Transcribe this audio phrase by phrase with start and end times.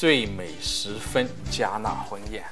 [0.00, 2.44] 最美时分加纳婚宴。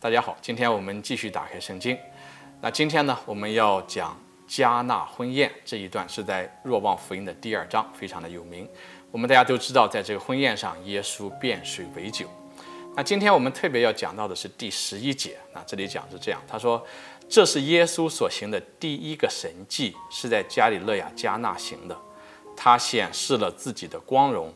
[0.00, 1.96] 大家好，今天我们继续打开圣经。
[2.60, 8.68] 那今天呢，我们要讲加纳婚宴这一段，是在若望福音的第二章，非常的有名。
[9.12, 12.26] 我们大家都知道，在这个婚宴上，耶稣变水为酒。
[12.96, 15.38] 那今天我们特别要讲到的是第十一节。
[15.54, 16.84] 那这里讲是这样，他说
[17.30, 21.96] ：“这是耶稣所行的第一个神迹，是在加里勒亚加纳行的。
[22.56, 24.52] 他显示了自己的光荣，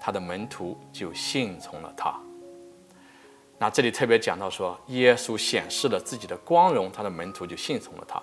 [0.00, 2.14] 他的门徒就信从了他。”
[3.60, 8.22] 那这里特别讲到说，耶稣显示了自己的光荣，他的门徒就信从了他。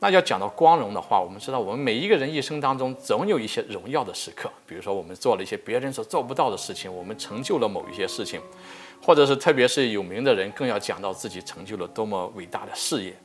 [0.00, 8.40] 那要讲到光荣的话，我们知道，我们每一个人一生当中总有一些荣耀的时刻，比如说我们做了一些别人所做不到的事情，我们成就了某一些事情，
[9.00, 13.16] 或者是特别是有名的人，更要讲到自己成就了多么伟大的事业。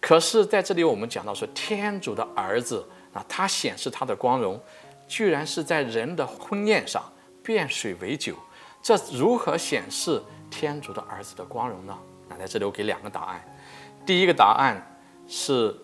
[0.00, 2.82] 可是在这里，我们讲到说，天主的儿子
[3.12, 4.58] 啊，他显示他的光荣，
[5.06, 7.02] 居然是在人的婚宴上
[7.42, 8.34] 变水为酒，
[8.82, 10.22] 这如何显示？
[10.48, 11.98] 天主的儿子的光荣呢？
[12.28, 13.44] 那在这里我给两个答案。
[14.06, 14.80] 第一个答案
[15.26, 15.76] 是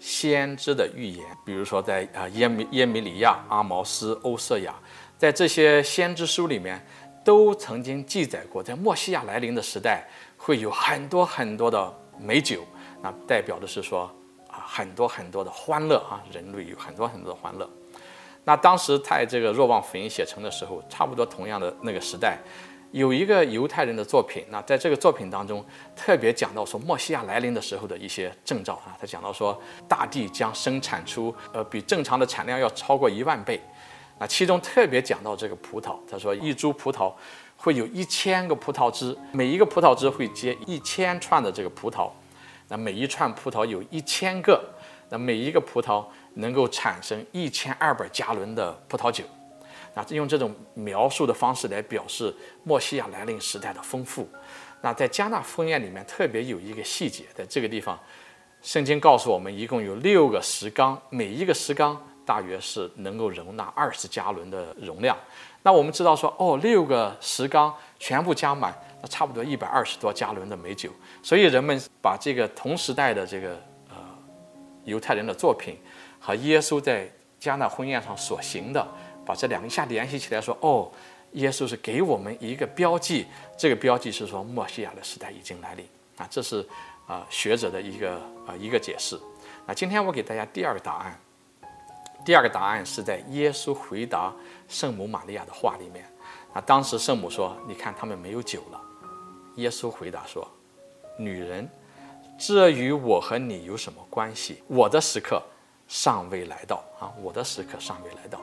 [0.00, 4.74] 先知的预言，比如说在啊耶米耶米里亚、阿毛斯、欧瑟亚，
[5.16, 6.84] 在这些先知书里面
[7.24, 12.64] 都曾经记载过，在墨西亚来临的时代会有很多很多的美酒，
[13.00, 14.12] 那代表的是说
[14.48, 17.70] 啊很多很多的欢乐啊，人类有很多很多的欢乐。
[18.48, 22.38] 那当时在这个若望福音写成的时候，差不多同样的那个时代。
[22.92, 25.62] 有一个犹太人的作品，那在这个作品当中
[25.94, 33.60] 特别讲到说，默西亚来临的时候的一些征兆啊，他讲到说，大地将生产出呃比正常的产量要超过一万倍，
[34.18, 37.12] 那其中特别讲到这个葡萄，他说一株葡萄
[37.54, 42.08] 会有一千个葡萄枝，每一个葡萄枝会结一千串的这个葡萄，
[42.68, 44.64] 那每一串葡萄有一千个，
[45.08, 49.24] 那每一个葡萄能够产生一千二百加仑的葡萄酒。
[49.94, 54.28] 那用这种描述的方式来表示默西亚来临时代的丰富。
[54.80, 57.98] 那在加纳婚宴里面特别有一个细节，在这个地方，
[58.62, 65.16] 圣经告诉我们，一共有六个石缸，每一个石缸大约是能够容纳二十加仑的容量。
[65.64, 70.90] 那我们知道说，哦，六个石缸全部加满，那差不多一百二十多加仑的美酒。
[71.24, 73.60] 所以人们把这个同时代的这个
[74.88, 75.76] 犹太人的作品
[76.18, 77.08] 和耶稣在
[77.40, 78.86] 迦纳婚宴上所行的。
[79.24, 80.90] 把这两个一下联系起来，说哦，
[81.32, 83.26] 耶稣是给我们一个标记，
[83.58, 86.66] 这个标记是说默西亚的时代已经来临啊，这是
[87.06, 88.14] 啊学者的一个
[88.46, 89.20] 啊一个解释。
[89.66, 91.20] 那今天我给大家第二个答案，
[92.24, 94.32] 第二个答案是在耶稣回答
[94.66, 96.10] 圣母玛利亚的话里面。
[96.54, 98.80] 那当时圣母说：“你看他们没有酒了。”
[99.56, 100.48] 耶稣回答说
[101.20, 101.68] ：“女人，
[102.38, 104.62] 这与我和你有什么关系？
[104.68, 105.42] 我的时刻
[105.88, 108.40] 尚未来到啊，我的时刻尚未来到。”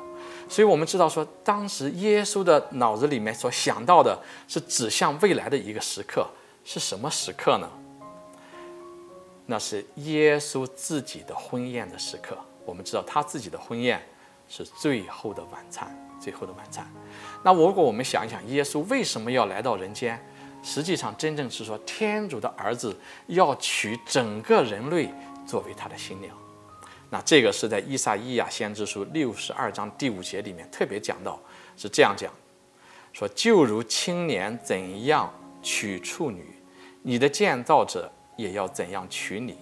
[0.49, 6.27] 所以我们知道说，当时耶稣的脑子里面所想到的是指向未来的一个时刻，
[6.63, 7.67] 是什么时刻呢？
[9.47, 12.37] 那是耶稣自己的婚宴的时刻。
[12.65, 14.01] 我们知道他自己的婚宴
[14.49, 16.85] 是最后的晚餐，最后的晚餐。
[17.43, 20.19] 那如果我们想一想，耶稣为什么要来到人间？
[20.65, 25.07] 实际上，真正是说天主的儿子要娶整个人类
[25.45, 26.35] 作为他的新娘。
[27.11, 31.39] 那这个是在《依撒意亚先知书》六十二章第五节里面特别讲到，
[31.77, 32.33] 是这样讲，
[33.13, 35.31] 说就如青年怎样
[35.61, 36.43] 娶处女，
[37.03, 39.53] 你的建造者也要怎样娶你；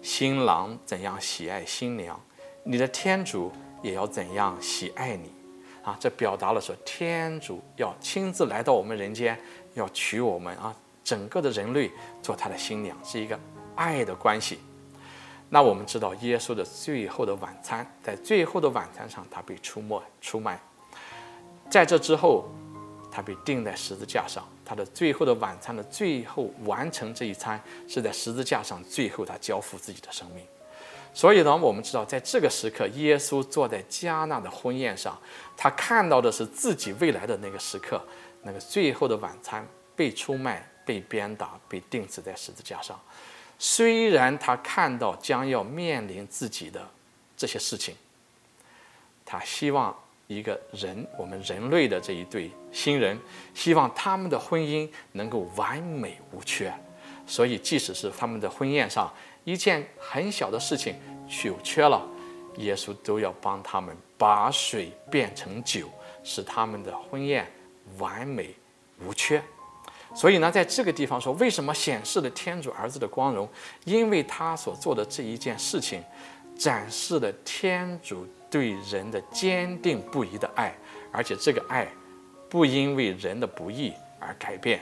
[0.00, 2.18] 新郎怎样喜爱新娘，
[2.64, 5.30] 你的天主也要怎样喜爱你。
[5.84, 9.38] 啊，这表达了说天主要亲自来到我们人间，
[9.78, 11.90] 要娶我们啊，整个的人类
[12.22, 13.38] 做他的新娘，是一个
[13.74, 14.58] 爱的关系。
[15.48, 20.60] 那我们知道，耶稣的最后的晚餐，在最后的晚餐上，他被出没出卖。
[21.70, 22.46] 在这之后，
[23.10, 24.44] 他被钉在十字架上。
[24.64, 30.44] 他的最后的晚餐的最后完成这一餐，是在十字架上，最后他交付自己的生命。
[31.14, 35.18] 所以呢，我们知道，在这个时刻，耶稣坐在迦纳的婚宴上，
[35.56, 37.98] 他看到的是自己未来的那个时刻，
[38.42, 39.66] 那个最后的晚餐，
[39.98, 42.96] 被出卖、被鞭打、被钉死在十字架上。
[43.58, 46.88] 虽然他看到将要面临自己的
[47.36, 47.96] 这些事情，
[49.26, 49.92] 他希望
[50.28, 53.18] 一个人，我们人类的这一对新人，
[53.54, 56.72] 希望他们的婚姻能够完美无缺。
[57.26, 59.12] 所以，即使是他们的婚宴上
[59.42, 60.94] 一件很小的事情
[61.44, 62.06] 有缺了，
[62.58, 65.90] 耶稣都要帮他们把水变成酒，
[66.22, 67.50] 使他们的婚宴
[67.98, 68.54] 完美
[69.04, 69.42] 无缺。
[70.14, 73.48] 所以呢，在这个地方说，为什么显示了天主儿子的光荣？
[73.84, 76.02] 因为他所做的这一件事情，
[76.58, 80.74] 展示了天主对人的坚定不移的爱，
[81.12, 81.86] 而且这个爱
[82.48, 84.80] 不因为人的不义而改变。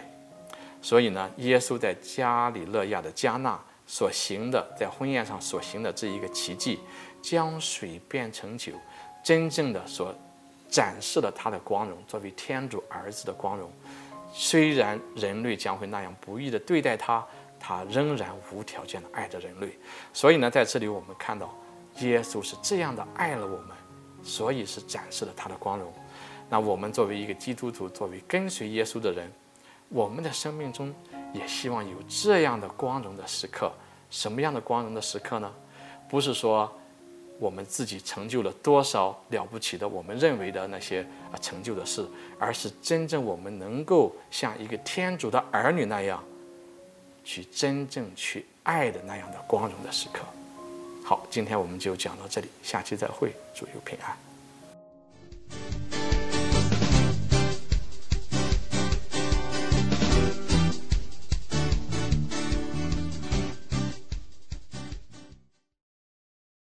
[0.81, 6.79] 所以呢，耶稣在加里勒亚的迦纳所行的，在婚宴上所行的这一个奇迹，
[7.20, 8.72] 将水变成酒，
[9.25, 10.14] 真正的所
[10.69, 13.69] 展示了他的光荣，作为天主儿子的光荣。
[14.38, 17.27] 虽然人类将会那样不义的对待他，
[17.59, 19.79] 他仍然无条件的爱着人类。
[20.12, 21.56] 所以呢，在这里我们看到，
[22.00, 23.69] 耶稣是这样的爱了我们，
[24.23, 25.91] 所以是展示了他的光荣。
[26.50, 29.33] 那我们作为一个基督徒，作为跟随耶稣的人，
[29.88, 30.94] 我们的生命中
[31.32, 33.73] 也希望有这样的光荣的时刻。
[34.11, 35.50] 什么样的光荣的时刻呢？
[36.11, 36.71] 不是说
[37.38, 42.06] 我们自己成就了多少了不起的，我们认为的那些啊成就的事，
[42.38, 46.23] 而是真正我们能够像一个天主的儿女那样，
[47.25, 50.21] 去真正去爱的那样的光荣的时刻。
[51.05, 55.86] 好，今天我们就讲到这里，下期再会，祝有平安。